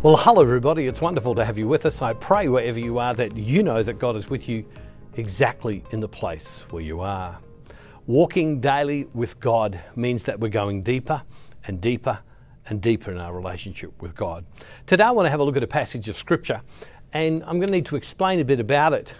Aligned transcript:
Well, 0.00 0.16
hello, 0.16 0.42
everybody. 0.42 0.86
It's 0.86 1.00
wonderful 1.00 1.34
to 1.34 1.44
have 1.44 1.58
you 1.58 1.66
with 1.66 1.84
us. 1.84 2.02
I 2.02 2.12
pray 2.12 2.46
wherever 2.46 2.78
you 2.78 2.98
are 2.98 3.14
that 3.14 3.36
you 3.36 3.64
know 3.64 3.82
that 3.82 3.98
God 3.98 4.14
is 4.14 4.30
with 4.30 4.48
you 4.48 4.64
exactly 5.16 5.82
in 5.90 5.98
the 5.98 6.06
place 6.06 6.62
where 6.70 6.84
you 6.84 7.00
are. 7.00 7.36
Walking 8.06 8.60
daily 8.60 9.08
with 9.12 9.40
God 9.40 9.80
means 9.96 10.22
that 10.22 10.38
we're 10.38 10.50
going 10.50 10.84
deeper 10.84 11.22
and 11.66 11.80
deeper 11.80 12.20
and 12.68 12.80
deeper 12.80 13.10
in 13.10 13.18
our 13.18 13.34
relationship 13.34 14.00
with 14.00 14.14
God. 14.14 14.46
Today, 14.86 15.02
I 15.02 15.10
want 15.10 15.26
to 15.26 15.30
have 15.30 15.40
a 15.40 15.42
look 15.42 15.56
at 15.56 15.64
a 15.64 15.66
passage 15.66 16.08
of 16.08 16.14
Scripture, 16.14 16.62
and 17.12 17.42
I'm 17.42 17.58
going 17.58 17.66
to 17.66 17.72
need 17.72 17.86
to 17.86 17.96
explain 17.96 18.38
a 18.38 18.44
bit 18.44 18.60
about 18.60 18.92
it 18.92 19.14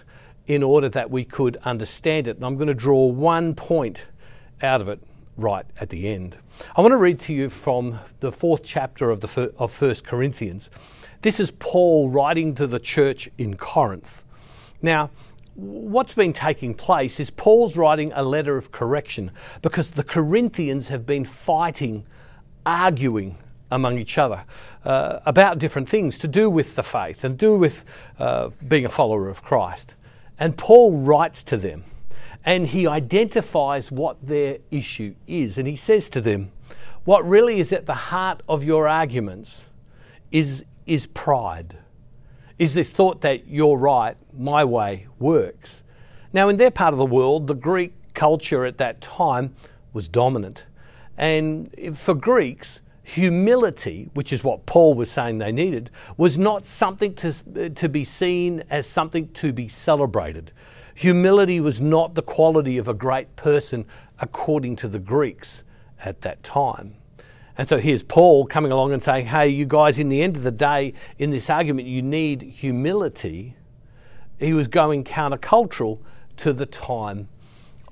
in 0.47 0.63
order 0.63 0.87
that 0.87 1.11
we 1.11 1.25
could 1.25 1.57
understand 1.65 2.25
it. 2.25 2.37
And 2.37 2.45
I'm 2.45 2.55
going 2.55 2.69
to 2.69 2.73
draw 2.73 3.05
one 3.05 3.53
point 3.53 4.03
out 4.61 4.79
of 4.79 4.87
it 4.87 5.01
right 5.39 5.65
at 5.79 5.89
the 5.89 6.07
end. 6.07 6.37
I 6.75 6.81
want 6.81 6.91
to 6.91 6.97
read 6.97 7.19
to 7.21 7.33
you 7.33 7.49
from 7.49 7.99
the 8.19 8.31
fourth 8.31 8.63
chapter 8.63 9.09
of 9.09 9.21
the 9.21 9.53
of 9.57 9.71
First 9.71 10.03
Corinthians. 10.03 10.69
This 11.21 11.39
is 11.39 11.51
Paul 11.51 12.09
writing 12.09 12.55
to 12.55 12.67
the 12.67 12.79
church 12.79 13.29
in 13.37 13.57
Corinth. 13.57 14.23
Now, 14.81 15.09
what's 15.55 16.13
been 16.13 16.33
taking 16.33 16.73
place 16.73 17.19
is 17.19 17.29
Paul's 17.29 17.75
writing 17.75 18.11
a 18.13 18.23
letter 18.23 18.57
of 18.57 18.71
correction 18.71 19.31
because 19.61 19.91
the 19.91 20.03
Corinthians 20.03 20.87
have 20.87 21.05
been 21.05 21.25
fighting, 21.25 22.05
arguing 22.65 23.37
among 23.71 23.97
each 23.97 24.17
other 24.17 24.43
uh, 24.85 25.19
about 25.25 25.59
different 25.59 25.89
things 25.89 26.17
to 26.19 26.27
do 26.27 26.49
with 26.49 26.75
the 26.75 26.83
faith 26.83 27.23
and 27.23 27.37
do 27.37 27.57
with 27.57 27.85
uh, 28.17 28.49
being 28.67 28.85
a 28.85 28.89
follower 28.89 29.29
of 29.29 29.43
Christ. 29.43 29.95
And 30.39 30.57
Paul 30.57 30.93
writes 30.93 31.43
to 31.43 31.57
them 31.57 31.83
and 32.45 32.67
he 32.67 32.87
identifies 32.87 33.91
what 33.91 34.17
their 34.25 34.57
issue 34.71 35.15
is. 35.27 35.57
And 35.57 35.67
he 35.67 35.75
says 35.75 36.09
to 36.11 36.21
them, 36.21 36.51
What 37.03 37.27
really 37.27 37.59
is 37.59 37.71
at 37.71 37.85
the 37.85 37.93
heart 37.93 38.41
of 38.47 38.63
your 38.63 38.87
arguments 38.87 39.65
is, 40.31 40.63
is 40.85 41.05
pride, 41.07 41.77
is 42.57 42.73
this 42.73 42.91
thought 42.91 43.21
that 43.21 43.47
you're 43.47 43.77
right, 43.77 44.15
my 44.37 44.63
way 44.63 45.07
works. 45.17 45.83
Now, 46.31 46.49
in 46.49 46.57
their 46.57 46.71
part 46.71 46.93
of 46.93 46.99
the 46.99 47.05
world, 47.05 47.47
the 47.47 47.55
Greek 47.55 47.93
culture 48.13 48.65
at 48.65 48.77
that 48.77 49.01
time 49.01 49.55
was 49.93 50.07
dominant. 50.07 50.63
And 51.17 51.97
for 51.97 52.13
Greeks, 52.13 52.81
humility, 53.03 54.09
which 54.13 54.31
is 54.31 54.43
what 54.43 54.65
Paul 54.65 54.93
was 54.93 55.09
saying 55.09 55.39
they 55.39 55.51
needed, 55.51 55.89
was 56.15 56.37
not 56.37 56.65
something 56.65 57.15
to, 57.15 57.69
to 57.69 57.89
be 57.89 58.03
seen 58.03 58.63
as 58.69 58.85
something 58.87 59.29
to 59.33 59.51
be 59.51 59.67
celebrated. 59.67 60.51
Humility 60.99 61.61
was 61.61 61.79
not 61.79 62.15
the 62.15 62.21
quality 62.21 62.77
of 62.77 62.89
a 62.89 62.93
great 62.93 63.37
person 63.37 63.85
according 64.19 64.75
to 64.75 64.89
the 64.89 64.99
Greeks 64.99 65.63
at 66.03 66.19
that 66.23 66.43
time. 66.43 66.95
And 67.57 67.69
so 67.69 67.77
here's 67.77 68.03
Paul 68.03 68.45
coming 68.45 68.73
along 68.73 68.91
and 68.91 69.01
saying, 69.01 69.27
hey, 69.27 69.47
you 69.47 69.65
guys, 69.65 69.97
in 69.97 70.09
the 70.09 70.21
end 70.21 70.35
of 70.35 70.43
the 70.43 70.51
day, 70.51 70.93
in 71.17 71.29
this 71.29 71.49
argument, 71.49 71.87
you 71.87 72.01
need 72.01 72.41
humility. 72.41 73.55
He 74.39 74.51
was 74.51 74.67
going 74.67 75.05
countercultural 75.05 75.99
to 76.35 76.51
the 76.51 76.65
time 76.65 77.29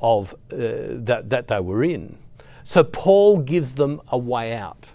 of 0.01 0.33
uh, 0.51 0.57
that, 0.57 1.29
that 1.29 1.47
they 1.47 1.61
were 1.61 1.85
in. 1.85 2.17
So 2.65 2.83
Paul 2.83 3.37
gives 3.37 3.75
them 3.75 4.01
a 4.09 4.17
way 4.17 4.51
out. 4.51 4.89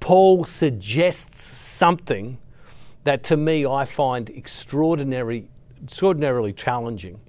Paul 0.00 0.44
suggests 0.44 1.44
something 1.44 2.38
that 3.04 3.22
to 3.24 3.36
me 3.36 3.66
I 3.66 3.84
find 3.84 4.30
extraordinary, 4.30 5.46
extraordinarily 5.84 6.54
challenging 6.54 7.20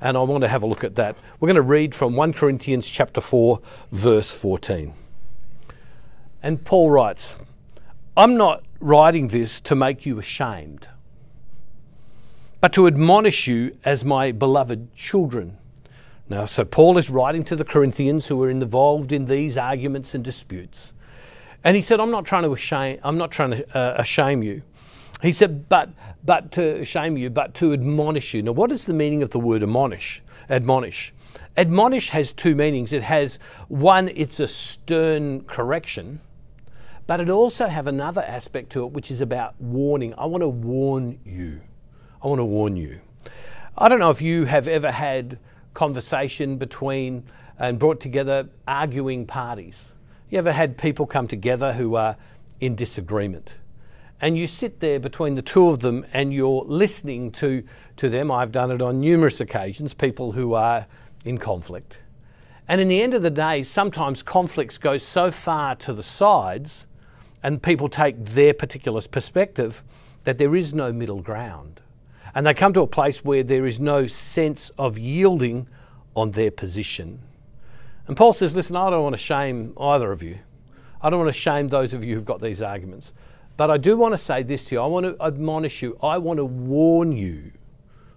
and 0.00 0.16
I 0.16 0.20
want 0.22 0.42
to 0.42 0.48
have 0.48 0.62
a 0.62 0.66
look 0.66 0.84
at 0.84 0.96
that. 0.96 1.16
We're 1.38 1.46
going 1.46 1.56
to 1.56 1.62
read 1.62 1.94
from 1.94 2.16
1 2.16 2.32
Corinthians 2.32 2.88
chapter 2.88 3.20
4 3.20 3.60
verse 3.92 4.30
14. 4.30 4.94
And 6.42 6.64
Paul 6.64 6.90
writes, 6.90 7.36
I'm 8.16 8.36
not 8.36 8.64
writing 8.80 9.28
this 9.28 9.60
to 9.62 9.74
make 9.74 10.06
you 10.06 10.18
ashamed, 10.18 10.88
but 12.60 12.72
to 12.72 12.86
admonish 12.86 13.46
you 13.46 13.72
as 13.84 14.04
my 14.04 14.32
beloved 14.32 14.94
children. 14.94 15.58
Now, 16.28 16.44
so 16.44 16.64
Paul 16.64 16.96
is 16.96 17.10
writing 17.10 17.44
to 17.44 17.56
the 17.56 17.64
Corinthians 17.64 18.28
who 18.28 18.42
are 18.42 18.50
involved 18.50 19.12
in 19.12 19.26
these 19.26 19.58
arguments 19.58 20.14
and 20.14 20.24
disputes. 20.24 20.92
And 21.62 21.76
he 21.76 21.82
said, 21.82 22.00
I'm 22.00 22.10
not 22.10 22.24
trying 22.24 22.48
to 22.48 22.56
shame, 22.56 23.00
I'm 23.02 23.18
not 23.18 23.30
trying 23.30 23.50
to 23.50 23.76
uh, 23.76 24.02
shame 24.02 24.42
you. 24.42 24.62
He 25.22 25.32
said, 25.32 25.68
but, 25.68 25.90
but 26.24 26.52
to 26.52 26.84
shame 26.84 27.16
you, 27.16 27.30
but 27.30 27.54
to 27.54 27.72
admonish 27.72 28.32
you. 28.34 28.42
Now, 28.42 28.52
what 28.52 28.72
is 28.72 28.86
the 28.86 28.94
meaning 28.94 29.22
of 29.22 29.30
the 29.30 29.38
word 29.38 29.62
admonish? 29.62 30.22
Admonish. 30.48 31.12
Admonish 31.56 32.10
has 32.10 32.32
two 32.32 32.54
meanings. 32.54 32.92
It 32.92 33.02
has 33.02 33.38
one, 33.68 34.08
it's 34.14 34.40
a 34.40 34.48
stern 34.48 35.42
correction, 35.44 36.20
but 37.06 37.20
it 37.20 37.28
also 37.28 37.66
have 37.66 37.86
another 37.86 38.22
aspect 38.22 38.70
to 38.70 38.84
it, 38.84 38.92
which 38.92 39.10
is 39.10 39.20
about 39.20 39.60
warning. 39.60 40.14
I 40.16 40.26
want 40.26 40.42
to 40.42 40.48
warn 40.48 41.18
you. 41.24 41.60
I 42.22 42.28
want 42.28 42.38
to 42.38 42.44
warn 42.44 42.76
you. 42.76 43.00
I 43.76 43.88
don't 43.88 43.98
know 43.98 44.10
if 44.10 44.22
you 44.22 44.44
have 44.46 44.68
ever 44.68 44.90
had 44.90 45.38
conversation 45.74 46.56
between 46.56 47.24
and 47.58 47.78
brought 47.78 48.00
together 48.00 48.48
arguing 48.66 49.26
parties. 49.26 49.86
You 50.30 50.38
ever 50.38 50.52
had 50.52 50.78
people 50.78 51.06
come 51.06 51.26
together 51.26 51.72
who 51.72 51.94
are 51.94 52.16
in 52.60 52.74
disagreement? 52.74 53.52
And 54.20 54.36
you 54.36 54.46
sit 54.46 54.80
there 54.80 55.00
between 55.00 55.34
the 55.34 55.42
two 55.42 55.68
of 55.68 55.80
them 55.80 56.04
and 56.12 56.32
you're 56.32 56.64
listening 56.66 57.32
to, 57.32 57.64
to 57.96 58.08
them. 58.08 58.30
I've 58.30 58.52
done 58.52 58.70
it 58.70 58.82
on 58.82 59.00
numerous 59.00 59.40
occasions, 59.40 59.94
people 59.94 60.32
who 60.32 60.54
are 60.54 60.86
in 61.24 61.38
conflict. 61.38 61.98
And 62.68 62.80
in 62.80 62.88
the 62.88 63.02
end 63.02 63.14
of 63.14 63.22
the 63.22 63.30
day, 63.30 63.62
sometimes 63.62 64.22
conflicts 64.22 64.78
go 64.78 64.98
so 64.98 65.30
far 65.30 65.74
to 65.76 65.92
the 65.92 66.02
sides 66.02 66.86
and 67.42 67.62
people 67.62 67.88
take 67.88 68.24
their 68.24 68.54
particular 68.54 69.00
perspective 69.00 69.82
that 70.24 70.38
there 70.38 70.54
is 70.54 70.74
no 70.74 70.92
middle 70.92 71.22
ground. 71.22 71.80
And 72.34 72.46
they 72.46 72.54
come 72.54 72.72
to 72.74 72.82
a 72.82 72.86
place 72.86 73.24
where 73.24 73.42
there 73.42 73.66
is 73.66 73.80
no 73.80 74.06
sense 74.06 74.70
of 74.78 74.98
yielding 74.98 75.66
on 76.14 76.32
their 76.32 76.50
position. 76.50 77.20
And 78.06 78.16
Paul 78.16 78.34
says, 78.34 78.54
Listen, 78.54 78.76
I 78.76 78.90
don't 78.90 79.02
want 79.02 79.14
to 79.14 79.22
shame 79.22 79.72
either 79.78 80.12
of 80.12 80.22
you. 80.22 80.38
I 81.02 81.10
don't 81.10 81.18
want 81.18 81.34
to 81.34 81.40
shame 81.40 81.68
those 81.68 81.94
of 81.94 82.04
you 82.04 82.14
who've 82.14 82.24
got 82.24 82.40
these 82.40 82.60
arguments. 82.60 83.12
But 83.60 83.70
I 83.70 83.76
do 83.76 83.94
want 83.94 84.14
to 84.14 84.16
say 84.16 84.42
this 84.42 84.64
to 84.64 84.76
you. 84.76 84.80
I 84.80 84.86
want 84.86 85.04
to 85.04 85.22
admonish 85.22 85.82
you. 85.82 85.98
I 86.02 86.16
want 86.16 86.38
to 86.38 86.46
warn 86.46 87.12
you. 87.12 87.52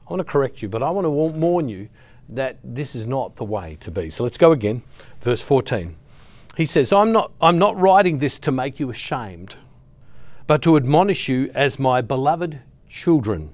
I 0.08 0.14
want 0.14 0.22
to 0.22 0.24
correct 0.24 0.62
you, 0.62 0.70
but 0.70 0.82
I 0.82 0.90
want 0.90 1.04
to 1.04 1.10
warn 1.10 1.68
you 1.68 1.90
that 2.30 2.60
this 2.64 2.96
is 2.96 3.06
not 3.06 3.36
the 3.36 3.44
way 3.44 3.76
to 3.82 3.92
be. 3.92 4.10
So 4.10 4.24
let's 4.24 4.38
go 4.38 4.54
again. 4.54 4.84
Verse 5.20 5.42
14. 5.42 5.98
He 6.56 6.66
says, 6.66 6.94
I'm 6.94 7.12
not, 7.12 7.34
I'm 7.42 7.60
not 7.60 7.78
writing 7.78 8.20
this 8.20 8.40
to 8.40 8.54
make 8.54 8.80
you 8.80 8.90
ashamed, 8.90 9.58
but 10.48 10.62
to 10.62 10.78
admonish 10.78 11.28
you 11.28 11.52
as 11.54 11.78
my 11.78 12.00
beloved 12.00 12.62
children. 12.88 13.54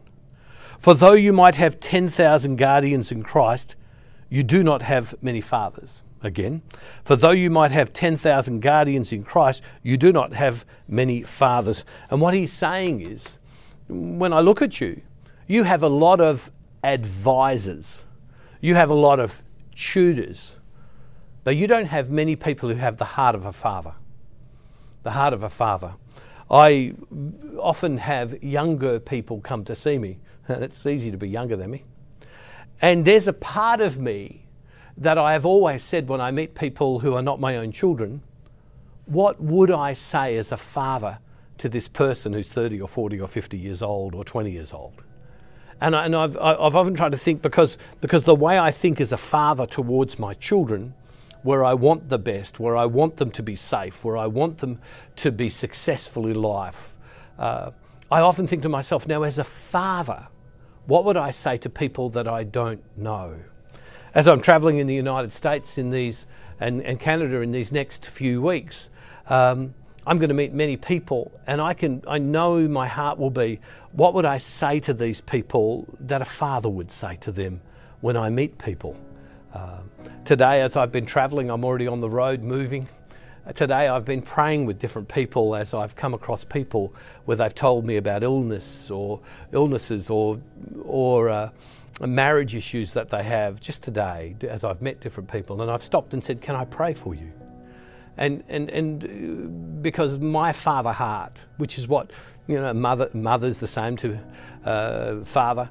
For 0.78 0.94
though 0.94 1.14
you 1.14 1.34
might 1.34 1.56
have 1.56 1.80
10,000 1.80 2.56
guardians 2.58 3.12
in 3.12 3.24
Christ, 3.24 3.76
you 4.30 4.44
do 4.44 4.62
not 4.64 4.84
have 4.84 5.16
many 5.24 5.42
fathers 5.42 6.04
again. 6.22 6.62
For 7.04 7.16
though 7.16 7.32
you 7.32 7.50
might 7.50 7.72
have 7.72 7.94
10,000 7.94 8.60
guardians 8.60 9.12
in 9.12 9.24
Christ, 9.24 9.64
you 9.84 9.98
do 9.98 10.12
not 10.12 10.34
have 10.34 10.66
many 10.88 11.24
fathers. 11.24 11.86
And 12.10 12.22
what 12.22 12.34
he's 12.34 12.54
saying 12.54 13.02
is, 13.02 13.38
when 13.88 14.34
I 14.34 14.42
look 14.42 14.62
at 14.62 14.80
you, 14.82 15.02
you 15.48 15.64
have 15.64 15.82
a 15.82 15.90
lot 15.90 16.22
of 16.22 16.52
advisors, 16.84 18.04
you 18.62 18.76
have 18.76 18.90
a 18.90 18.96
lot 18.96 19.20
of 19.20 19.42
tutors, 19.76 20.56
but 21.44 21.56
you 21.56 21.68
don't 21.68 21.86
have 21.86 22.10
many 22.10 22.36
people 22.36 22.70
who 22.70 22.76
have 22.76 22.98
the 22.98 23.06
heart 23.06 23.36
of 23.36 23.46
a 23.46 23.54
father. 23.54 23.94
The 25.04 25.12
heart 25.12 25.34
of 25.34 25.44
a 25.44 25.50
father. 25.50 25.96
I 26.52 26.94
often 27.58 27.98
have 27.98 28.44
younger 28.44 29.00
people 29.00 29.40
come 29.42 29.64
to 29.66 29.76
see 29.76 29.98
me, 29.98 30.20
and 30.48 30.64
it's 30.64 30.86
easy 30.86 31.12
to 31.12 31.18
be 31.18 31.30
younger 31.30 31.56
than 31.56 31.72
me. 31.72 31.84
And 32.82 33.06
there's 33.06 33.28
a 33.28 33.34
part 33.34 33.82
of 33.82 33.98
me 33.98 34.46
that 35.00 35.18
I 35.18 35.34
have 35.34 35.46
always 35.46 35.84
said 35.84 36.08
when 36.08 36.22
I 36.22 36.32
meet 36.32 36.56
people 36.56 37.00
who 37.00 37.16
are 37.16 37.22
not 37.22 37.40
my 37.40 37.58
own 37.58 37.72
children 37.72 38.22
what 39.10 39.42
would 39.42 39.72
I 39.72 39.94
say 39.94 40.38
as 40.38 40.52
a 40.52 40.58
father 40.58 41.18
to 41.58 41.68
this 41.68 41.88
person 41.88 42.34
who's 42.34 42.48
30 42.48 42.80
or 42.80 42.88
40 42.88 43.20
or 43.20 43.28
50 43.28 43.58
years 43.58 43.82
old 43.82 44.14
or 44.14 44.24
20 44.24 44.52
years 44.52 44.72
old? 44.72 45.04
And, 45.82 45.96
I, 45.96 46.06
I've 46.06 46.76
often 46.76 46.94
tried 46.94 47.14
to 47.14 47.18
think 47.18 47.42
because, 47.42 47.78
because 48.02 48.26
the 48.26 48.36
way 48.36 48.60
I 48.60 48.70
think 48.70 49.02
as 49.02 49.12
a 49.12 49.18
father 49.18 49.66
towards 49.66 50.20
my 50.20 50.36
children, 50.36 50.94
where 51.42 51.64
I 51.64 51.74
want 51.74 52.10
the 52.10 52.20
best, 52.20 52.60
where 52.60 52.76
I 52.78 52.86
want 52.86 53.16
them 53.16 53.32
to 53.32 53.42
be 53.42 53.56
safe, 53.56 54.04
where 54.04 54.18
I 54.18 54.28
want 54.28 54.60
them 54.60 54.80
to 55.16 55.32
be 55.32 55.50
successful 55.50 56.28
in 56.28 56.36
life, 56.36 56.96
uh, 57.40 57.72
I 58.12 58.20
often 58.20 58.46
think 58.46 58.62
to 58.64 58.70
myself, 58.70 59.08
now 59.08 59.24
as 59.24 59.40
a 59.40 59.44
father, 59.44 60.28
what 60.86 61.06
would 61.06 61.18
I 61.18 61.32
say 61.32 61.58
to 61.58 61.70
people 61.70 62.10
that 62.10 62.28
I 62.28 62.44
don't 62.44 62.84
know? 62.98 63.40
As 64.14 64.28
I'm 64.28 64.42
travelling 64.42 64.78
in 64.78 64.88
the 64.88 64.96
United 64.96 65.34
States 65.34 65.78
in 65.78 65.92
these 65.92 66.26
and, 66.60 66.82
and 66.84 67.00
Canada 67.00 67.42
in 67.42 67.52
these 67.52 67.72
next 67.72 68.06
few 68.06 68.42
weeks, 68.42 68.90
um, 69.28 69.74
I'm 70.06 70.18
going 70.18 70.30
to 70.30 70.36
meet 70.36 70.54
many 70.54 70.76
people, 70.76 71.32
and 71.46 71.62
I 71.62 71.74
can 71.74 72.04
I 72.08 72.18
know 72.18 72.68
my 72.68 72.88
heart 72.88 73.20
will 73.20 73.30
be, 73.30 73.60
what 73.92 74.14
would 74.14 74.26
I 74.26 74.38
say 74.38 74.80
to 74.82 74.94
these 74.94 75.22
people 75.22 75.88
that 76.00 76.22
a 76.22 76.26
father 76.26 76.70
would 76.70 76.92
say 76.92 77.18
to 77.22 77.32
them 77.32 77.62
when 78.02 78.18
I 78.18 78.30
meet 78.30 78.58
people? 78.58 78.98
Uh, 79.54 79.80
today, 80.26 80.62
as 80.62 80.76
I've 80.76 80.92
been 80.92 81.06
travelling, 81.06 81.50
I'm 81.50 81.64
already 81.64 81.88
on 81.88 82.02
the 82.02 82.10
road 82.10 82.44
moving. 82.44 82.88
Today 83.54 83.88
I've 83.88 84.06
been 84.06 84.22
praying 84.22 84.66
with 84.66 84.80
different 84.80 85.08
people 85.08 85.56
as 85.56 85.74
I've 85.74 85.96
come 85.96 86.14
across 86.14 86.44
people 86.44 86.94
where 87.26 87.38
they've 87.38 87.54
told 87.54 87.86
me 87.86 87.98
about 87.98 88.24
illness 88.24 88.90
or 88.90 89.20
illnesses 89.52 90.10
or 90.10 90.40
or 90.84 91.30
uh, 91.30 91.50
marriage 92.02 92.56
issues 92.56 92.94
that 92.94 93.10
they 93.10 93.24
have. 93.24 93.60
Just 93.60 93.84
today, 93.84 94.36
as 94.44 94.64
I've 94.64 94.82
met 94.82 95.00
different 95.00 95.32
people, 95.32 95.62
and 95.62 95.70
I've 95.72 95.84
stopped 95.84 96.14
and 96.14 96.24
said, 96.24 96.42
"Can 96.42 96.56
I 96.56 96.66
pray 96.66 96.94
for 96.94 97.16
you?" 97.16 97.32
And 98.18 98.44
and 98.50 98.70
and 98.70 99.04
uh, 99.04 99.50
because 99.82 100.18
my 100.18 100.52
father 100.52 100.92
heart, 100.92 101.42
which 101.58 101.78
is 101.78 101.88
what 101.88 102.12
you 102.48 102.60
know, 102.60 102.74
mother 102.74 103.10
mother's 103.14 103.60
the 103.60 103.68
same 103.68 103.96
to 103.98 104.20
uh, 104.66 105.24
father. 105.24 105.70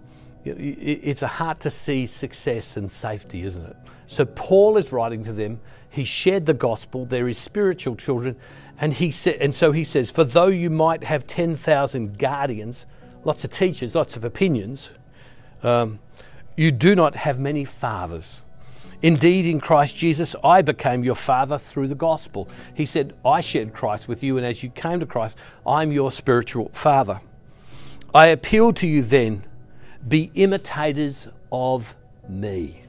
It's 0.57 1.23
a 1.23 1.29
heart 1.29 1.61
to 1.61 1.71
see 1.71 2.07
success 2.07 2.77
and 2.77 2.91
safety, 2.91 3.43
isn't 3.43 3.65
it? 3.65 3.77
So 4.07 4.25
Paul 4.25 4.77
is 4.77 4.93
writing 4.93 5.25
to 5.25 5.33
them 5.33 5.61
he 5.91 6.05
shared 6.05 6.47
the 6.47 6.55
gospel. 6.55 7.07
There 7.07 7.29
is 7.29 7.39
spiritual 7.39 7.97
children. 7.97 8.37
And, 8.81 8.93
he 8.93 9.11
said, 9.11 9.37
and 9.41 9.55
so 9.55 9.73
he 9.73 9.85
says, 9.85 10.11
For 10.11 10.25
though 10.25 10.47
you 10.47 10.71
might 10.71 11.05
have 11.05 11.27
10,000 11.27 12.19
guardians, 12.19 12.87
lots 13.25 13.45
of 13.45 13.51
teachers, 13.51 13.95
lots 13.95 14.17
of 14.17 14.25
opinions, 14.25 14.91
um, 15.63 15.99
you 16.57 16.71
do 16.71 16.95
not 16.95 17.17
have 17.17 17.39
many 17.41 17.65
fathers. 17.65 18.43
Indeed, 19.01 19.47
in 19.47 19.61
Christ 19.61 19.97
Jesus, 19.97 20.35
I 20.43 20.63
became 20.63 21.05
your 21.05 21.15
father 21.15 21.59
through 21.59 21.89
the 21.89 21.95
gospel. 21.95 22.49
He 22.75 22.85
said, 22.85 23.15
I 23.25 23.41
shared 23.41 23.73
Christ 23.73 24.09
with 24.09 24.23
you, 24.23 24.37
and 24.37 24.47
as 24.47 24.63
you 24.63 24.71
came 24.71 25.01
to 25.01 25.07
Christ, 25.07 25.37
I'm 25.67 25.93
your 25.93 26.13
spiritual 26.13 26.71
father. 26.73 27.21
I 28.15 28.29
appeal 28.29 28.73
to 28.75 28.87
you 28.87 29.03
then, 29.03 29.45
be 30.07 30.31
imitators 30.35 31.29
of 31.51 31.95
me. 32.29 32.85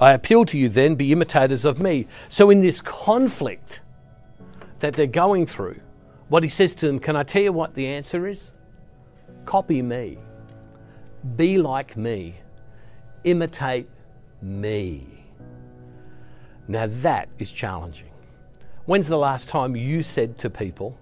I 0.00 0.12
appeal 0.12 0.44
to 0.46 0.58
you 0.58 0.68
then, 0.68 0.94
be 0.94 1.12
imitators 1.12 1.64
of 1.64 1.80
me. 1.80 2.06
So, 2.28 2.50
in 2.50 2.60
this 2.60 2.80
conflict 2.80 3.80
that 4.80 4.94
they're 4.94 5.06
going 5.06 5.46
through, 5.46 5.80
what 6.28 6.42
he 6.42 6.48
says 6.48 6.74
to 6.76 6.86
them, 6.86 6.98
can 6.98 7.14
I 7.14 7.22
tell 7.22 7.42
you 7.42 7.52
what 7.52 7.74
the 7.74 7.86
answer 7.86 8.26
is? 8.26 8.52
Copy 9.44 9.82
me. 9.82 10.18
Be 11.36 11.58
like 11.58 11.96
me. 11.96 12.36
Imitate 13.24 13.88
me. 14.40 15.24
Now, 16.66 16.86
that 16.88 17.28
is 17.38 17.52
challenging. 17.52 18.10
When's 18.86 19.06
the 19.06 19.18
last 19.18 19.48
time 19.48 19.76
you 19.76 20.02
said 20.02 20.38
to 20.38 20.50
people 20.50 20.98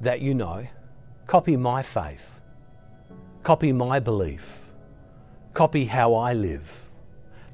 that 0.00 0.20
you 0.20 0.34
know, 0.34 0.66
copy 1.26 1.56
my 1.56 1.82
faith, 1.82 2.33
copy 3.44 3.72
my 3.72 4.00
belief, 4.00 4.58
copy 5.52 5.84
how 5.84 6.14
I 6.14 6.32
live? 6.32 6.88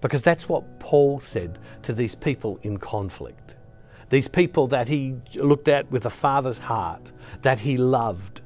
Because 0.00 0.22
that's 0.22 0.48
what 0.48 0.78
Paul 0.78 1.20
said 1.20 1.58
to 1.82 1.92
these 1.92 2.14
people 2.14 2.58
in 2.62 2.78
conflict. 2.78 3.54
These 4.08 4.28
people 4.28 4.66
that 4.68 4.88
he 4.88 5.16
looked 5.34 5.68
at 5.68 5.90
with 5.90 6.06
a 6.06 6.10
father's 6.10 6.58
heart, 6.58 7.12
that 7.42 7.60
he 7.60 7.76
loved. 7.76 8.40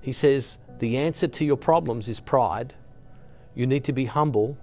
He 0.00 0.12
says, 0.12 0.58
The 0.78 0.96
answer 0.96 1.26
to 1.26 1.44
your 1.44 1.56
problems 1.56 2.06
is 2.06 2.20
pride. 2.20 2.74
You 3.54 3.66
need 3.66 3.84
to 3.84 3.92
be 3.92 4.04
humble. 4.04 4.56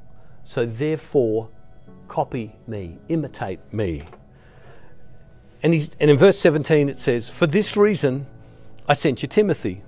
So 0.43 0.65
therefore, 0.65 1.49
copy 2.07 2.55
me, 2.65 2.97
imitate 3.09 3.59
me. 3.73 4.03
And, 5.61 5.73
and 5.99 6.09
in 6.09 6.17
verse 6.17 6.39
17 6.39 6.89
it 6.89 6.99
says, 6.99 7.29
For 7.29 7.47
this 7.47 7.77
reason 7.77 8.25
I 8.87 8.93
sent 8.93 9.21
you 9.21 9.27
Timothy, 9.27 9.83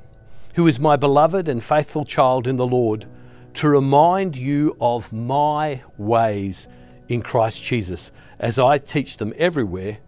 who 0.55 0.67
is 0.67 0.79
my 0.79 0.95
beloved 0.95 1.47
and 1.47 1.63
faithful 1.63 2.05
child 2.05 2.47
in 2.47 2.57
the 2.57 2.67
Lord 2.67 3.05
to 3.53 3.69
remind 3.69 4.35
you 4.35 4.75
of 4.79 5.11
my 5.13 5.81
ways 5.97 6.67
in 7.07 7.21
Christ 7.21 7.61
Jesus 7.61 8.11
as 8.39 8.57
I 8.57 8.77
teach 8.77 9.17
them 9.17 9.33
everywhere 9.37 9.99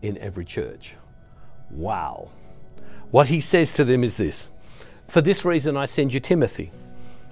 in 0.00 0.18
every 0.18 0.44
church. 0.44 0.94
Wow. 1.70 2.30
What 3.10 3.28
he 3.28 3.40
says 3.40 3.74
to 3.74 3.84
them 3.84 4.02
is 4.02 4.16
this 4.16 4.50
For 5.08 5.20
this 5.20 5.44
reason, 5.44 5.76
I 5.76 5.86
send 5.86 6.14
you 6.14 6.20
Timothy. 6.20 6.72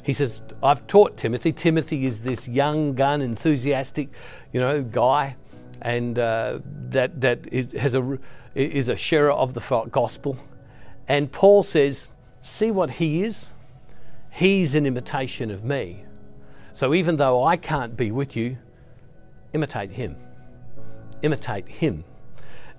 He 0.03 0.13
says, 0.13 0.41
I've 0.63 0.87
taught 0.87 1.17
Timothy. 1.17 1.53
Timothy 1.53 2.07
is 2.07 2.23
this 2.23 2.49
young 2.49 2.95
gun, 2.95 3.21
enthusiastic, 3.21 4.09
you 4.53 4.61
know, 4.61 4.83
guy, 4.83 5.37
and 5.83 6.19
uh, 6.19 6.59
that 6.89 7.21
that 7.21 7.53
is, 7.53 7.73
has 7.73 7.95
a 7.95 8.19
is 8.55 8.89
a 8.89 8.97
sharer 8.97 9.33
of 9.33 9.55
the 9.55 9.89
gospel. 9.91 10.37
And 11.09 11.31
Paul 11.31 11.63
says, 11.63 12.09
see 12.43 12.71
what 12.71 12.91
he 12.91 13.23
is 13.23 13.53
He's 14.31 14.75
an 14.75 14.87
imitation 14.87 15.51
of 15.51 15.65
me. 15.65 16.05
So 16.73 16.95
even 16.95 17.17
though 17.17 17.45
I 17.45 17.57
can't 17.57 17.97
be 17.97 18.11
with 18.11 18.37
you, 18.37 18.57
imitate 19.53 19.91
him. 19.91 20.17
Imitate 21.23 21.69
him. 21.69 22.05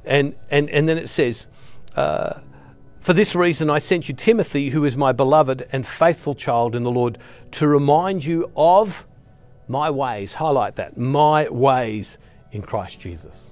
And, 0.05 0.35
and, 0.49 0.69
and 0.69 0.87
then 0.87 0.97
it 0.97 1.09
says, 1.09 1.45
uh, 1.95 2.39
For 2.99 3.13
this 3.13 3.35
reason 3.35 3.69
I 3.69 3.79
sent 3.79 4.09
you 4.09 4.15
Timothy, 4.15 4.69
who 4.69 4.85
is 4.85 4.95
my 4.97 5.11
beloved 5.11 5.67
and 5.71 5.85
faithful 5.85 6.33
child 6.33 6.73
in 6.73 6.83
the 6.83 6.91
Lord, 6.91 7.17
to 7.51 7.67
remind 7.67 8.23
you 8.23 8.49
of 8.55 9.05
my 9.67 9.89
ways. 9.89 10.35
Highlight 10.35 10.77
that 10.77 10.97
my 10.97 11.49
ways 11.49 12.17
in 12.51 12.61
Christ 12.61 12.99
Jesus. 12.99 13.51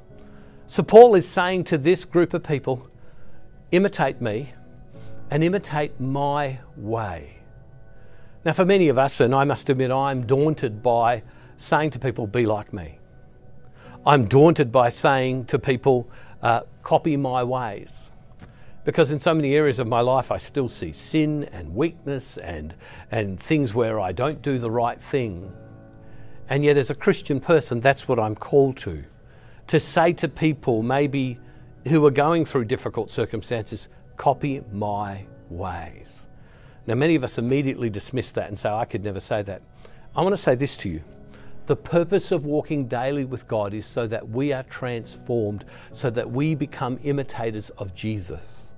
So 0.68 0.84
Paul 0.84 1.16
is 1.16 1.28
saying 1.28 1.66
to 1.66 1.78
this 1.78 2.06
group 2.06 2.34
of 2.34 2.44
people, 2.44 2.88
imitate 3.72 4.22
me 4.22 4.54
and 5.30 5.44
imitate 5.44 6.00
my 6.00 6.60
way. 6.76 7.38
Now, 8.46 8.54
for 8.54 8.66
many 8.66 8.88
of 8.88 8.98
us, 8.98 9.20
and 9.20 9.36
I 9.36 9.44
must 9.44 9.70
admit, 9.70 9.92
I'm 9.92 10.26
daunted 10.26 10.82
by 10.82 11.24
saying 11.58 11.92
to 11.92 12.00
people, 12.00 12.26
be 12.26 12.46
like 12.46 12.72
me. 12.74 13.00
I'm 14.06 14.26
daunted 14.26 14.72
by 14.72 14.90
saying 14.90 15.46
to 15.46 15.60
people, 15.60 16.10
uh, 16.42 16.62
copy 16.84 17.18
my 17.18 17.44
ways. 17.44 18.12
Because 18.86 19.12
in 19.12 19.20
so 19.20 19.34
many 19.34 19.54
areas 19.56 19.78
of 19.80 19.88
my 19.88 20.00
life, 20.00 20.32
I 20.32 20.38
still 20.38 20.70
see 20.70 20.94
sin 20.94 21.44
and 21.52 21.76
weakness 21.76 22.38
and, 22.38 22.74
and 23.12 23.40
things 23.40 23.74
where 23.74 24.00
I 24.00 24.14
don't 24.14 24.42
do 24.42 24.58
the 24.58 24.72
right 24.72 25.00
thing. 25.02 25.52
And 26.48 26.64
yet, 26.64 26.78
as 26.78 26.90
a 26.90 26.96
Christian 26.96 27.40
person, 27.40 27.82
that's 27.82 28.08
what 28.08 28.20
I'm 28.20 28.36
called 28.36 28.78
to. 28.78 29.04
To 29.68 29.80
say 29.80 30.14
to 30.14 30.28
people, 30.28 30.82
maybe 30.82 31.38
who 31.88 32.04
are 32.06 32.12
going 32.12 32.46
through 32.46 32.66
difficult 32.66 33.12
circumstances, 33.12 33.90
copy 34.20 34.62
my 34.74 35.26
ways. 35.50 36.28
Now, 36.86 36.96
many 36.96 37.16
of 37.16 37.24
us 37.24 37.38
immediately 37.38 37.90
dismiss 37.90 38.32
that 38.34 38.50
and 38.50 38.60
say, 38.60 38.70
I 38.70 38.84
could 38.84 39.04
never 39.04 39.22
say 39.22 39.42
that. 39.44 39.62
I 40.14 40.22
want 40.22 40.34
to 40.34 40.42
say 40.42 40.56
this 40.56 40.76
to 40.78 40.90
you. 40.90 41.02
The 41.68 41.78
purpose 41.78 42.32
of 42.32 42.46
walking 42.46 42.88
daily 42.88 43.24
with 43.24 43.48
God 43.48 43.74
is 43.74 43.86
so 43.86 44.08
that 44.08 44.28
we 44.30 44.52
are 44.52 44.64
transformed, 44.64 45.64
so 45.94 46.10
that 46.10 46.30
we 46.30 46.54
become 46.54 47.00
imitators 47.04 47.70
of 47.72 47.96
Jesus. 47.96 48.74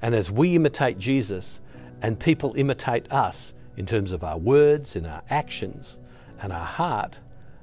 And 0.00 0.14
as 0.14 0.30
we 0.30 0.54
imitate 0.54 0.98
Jesus 0.98 1.60
and 2.00 2.20
people 2.20 2.54
imitate 2.56 3.10
us 3.10 3.54
in 3.76 3.84
terms 3.84 4.12
of 4.12 4.22
our 4.22 4.38
words 4.38 4.94
and 4.94 5.08
our 5.08 5.22
actions 5.28 5.96
and 6.40 6.52
our 6.52 6.66
heart, 6.66 7.18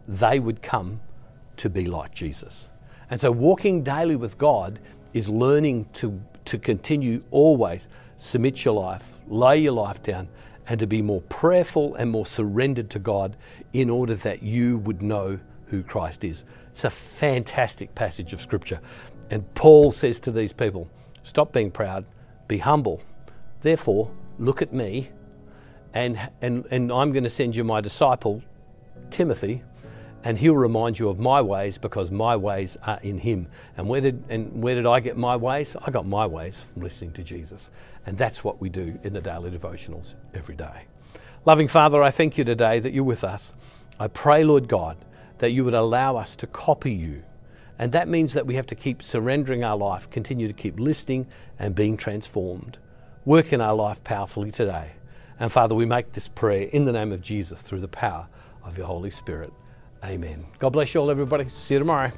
they 0.05 0.37
would 0.39 0.61
come 0.61 0.99
to 1.57 1.69
be 1.69 1.85
like 1.85 2.13
Jesus. 2.13 2.67
And 3.09 3.21
so 3.21 3.31
walking 3.31 3.83
daily 3.83 4.15
with 4.15 4.37
God 4.37 4.79
is 5.15 5.29
learning 5.29 5.87
to, 5.93 6.21
to 6.45 6.59
continue 6.59 7.23
always 7.31 7.87
submit 8.17 8.63
your 8.63 8.75
life 8.75 9.09
lay 9.27 9.57
your 9.57 9.73
life 9.73 10.01
down, 10.03 10.27
and 10.67 10.79
to 10.79 10.87
be 10.87 11.01
more 11.01 11.21
prayerful 11.21 11.95
and 11.95 12.09
more 12.09 12.25
surrendered 12.25 12.89
to 12.91 12.99
God 12.99 13.35
in 13.73 13.89
order 13.89 14.15
that 14.15 14.41
you 14.41 14.77
would 14.79 15.01
know 15.01 15.39
who 15.67 15.83
Christ 15.83 16.23
is. 16.23 16.43
It's 16.69 16.83
a 16.83 16.89
fantastic 16.89 17.93
passage 17.95 18.33
of 18.33 18.41
Scripture. 18.41 18.79
And 19.29 19.51
Paul 19.55 19.91
says 19.91 20.19
to 20.21 20.31
these 20.31 20.53
people, 20.53 20.89
Stop 21.23 21.51
being 21.51 21.71
proud, 21.71 22.05
be 22.47 22.57
humble. 22.59 23.01
Therefore, 23.61 24.11
look 24.37 24.61
at 24.61 24.73
me, 24.73 25.09
and, 25.93 26.19
and, 26.41 26.65
and 26.71 26.91
I'm 26.91 27.11
going 27.11 27.23
to 27.23 27.29
send 27.29 27.55
you 27.55 27.63
my 27.63 27.81
disciple, 27.81 28.43
Timothy, 29.09 29.63
and 30.25 30.39
he'll 30.39 30.55
remind 30.55 30.97
you 30.97 31.07
of 31.07 31.19
my 31.19 31.39
ways 31.39 31.77
because 31.77 32.09
my 32.09 32.35
ways 32.35 32.77
are 32.81 32.99
in 33.03 33.19
him. 33.19 33.47
And 33.77 33.87
where 33.87 34.01
did, 34.01 34.23
and 34.27 34.63
where 34.63 34.73
did 34.73 34.87
I 34.87 34.99
get 34.99 35.15
my 35.15 35.35
ways? 35.35 35.75
I 35.79 35.91
got 35.91 36.07
my 36.07 36.25
ways 36.25 36.59
from 36.59 36.81
listening 36.81 37.11
to 37.13 37.23
Jesus. 37.23 37.69
And 38.07 38.17
that's 38.17 38.43
what 38.43 38.59
we 38.59 38.69
do 38.69 38.99
in 39.03 39.13
the 39.13 39.21
daily 39.21 39.51
devotionals 39.51 40.15
every 40.33 40.55
day. 40.55 40.85
Loving 41.45 41.67
Father, 41.67 42.01
I 42.01 42.09
thank 42.09 42.39
you 42.39 42.43
today 42.43 42.79
that 42.79 42.91
you're 42.91 43.03
with 43.03 43.23
us. 43.23 43.53
I 43.99 44.07
pray, 44.07 44.43
Lord 44.43 44.67
God, 44.67 44.97
that 45.37 45.51
you 45.51 45.63
would 45.63 45.75
allow 45.75 46.17
us 46.17 46.35
to 46.37 46.47
copy 46.47 46.91
you. 46.91 47.21
And 47.77 47.91
that 47.91 48.07
means 48.07 48.33
that 48.33 48.47
we 48.47 48.55
have 48.55 48.67
to 48.67 48.75
keep 48.75 49.03
surrendering 49.03 49.63
our 49.63 49.77
life, 49.77 50.09
continue 50.09 50.47
to 50.47 50.53
keep 50.53 50.79
listening 50.79 51.27
and 51.59 51.75
being 51.75 51.97
transformed. 51.97 52.79
Work 53.25 53.53
in 53.53 53.61
our 53.61 53.75
life 53.75 54.03
powerfully 54.03 54.51
today. 54.51 54.93
And 55.39 55.51
Father, 55.51 55.75
we 55.75 55.85
make 55.85 56.13
this 56.13 56.29
prayer 56.29 56.63
in 56.63 56.85
the 56.85 56.93
name 56.93 57.11
of 57.11 57.21
Jesus 57.21 57.61
through 57.61 57.81
the 57.81 57.87
power 57.87 58.27
of 58.63 58.75
your 58.75 58.87
Holy 58.87 59.11
Spirit. 59.11 59.53
Amen. 60.03 60.45
God 60.59 60.69
bless 60.69 60.93
you 60.93 61.01
all, 61.01 61.09
everybody. 61.09 61.49
See 61.49 61.75
you 61.75 61.79
tomorrow. 61.79 62.11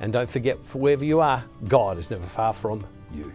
And 0.00 0.12
don't 0.12 0.28
forget, 0.28 0.64
for 0.64 0.78
wherever 0.78 1.04
you 1.04 1.20
are, 1.20 1.44
God 1.68 1.98
is 1.98 2.10
never 2.10 2.26
far 2.26 2.52
from 2.52 2.86
you. 3.14 3.32